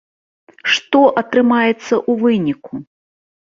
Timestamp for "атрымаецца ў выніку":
1.23-2.73